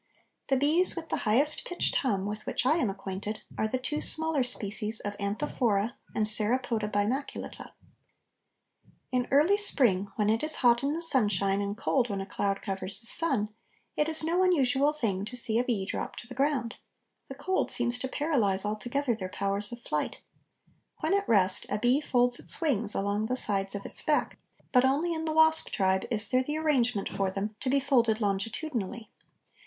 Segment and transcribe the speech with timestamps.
[0.47, 4.01] The bees with the highest pitched hum with which I am acquainted are the two
[4.01, 7.73] smaller species of Anthophora and Saropoda bimaculata.
[9.11, 12.63] In early spring, when it is hot in the sunshine and cold when a cloud
[12.63, 13.49] covers the sun,
[13.95, 16.77] it is no unusual thing to see a bee drop to the ground.
[17.29, 20.17] The cold seems to paralyze altogether their powers of flight.
[21.01, 24.39] When at rest a bee folds its wings along the sides of its back,
[24.71, 28.19] but only in the wasp tribe is there the arrangement for them to be folded
[28.19, 29.07] longitudinally.